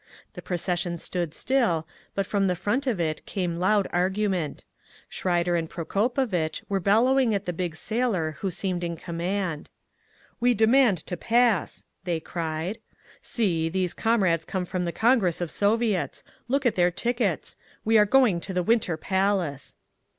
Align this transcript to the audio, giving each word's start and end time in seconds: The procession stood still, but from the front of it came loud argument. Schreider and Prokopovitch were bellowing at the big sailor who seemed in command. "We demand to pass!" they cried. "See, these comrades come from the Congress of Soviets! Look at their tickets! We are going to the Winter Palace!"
The 0.33 0.41
procession 0.41 0.97
stood 0.97 1.31
still, 1.35 1.87
but 2.15 2.25
from 2.25 2.47
the 2.47 2.55
front 2.55 2.87
of 2.87 2.99
it 2.99 3.23
came 3.27 3.57
loud 3.57 3.87
argument. 3.93 4.65
Schreider 5.07 5.55
and 5.55 5.69
Prokopovitch 5.69 6.63
were 6.67 6.79
bellowing 6.79 7.35
at 7.35 7.45
the 7.45 7.53
big 7.53 7.75
sailor 7.75 8.31
who 8.39 8.49
seemed 8.49 8.83
in 8.83 8.97
command. 8.97 9.69
"We 10.39 10.55
demand 10.55 10.97
to 11.05 11.15
pass!" 11.17 11.85
they 12.03 12.19
cried. 12.19 12.79
"See, 13.21 13.69
these 13.69 13.93
comrades 13.93 14.43
come 14.43 14.65
from 14.65 14.85
the 14.85 14.91
Congress 14.91 15.39
of 15.39 15.51
Soviets! 15.51 16.23
Look 16.47 16.65
at 16.65 16.73
their 16.73 16.89
tickets! 16.89 17.55
We 17.85 17.99
are 17.99 18.05
going 18.07 18.39
to 18.39 18.55
the 18.55 18.63
Winter 18.63 18.97
Palace!" 18.97 19.75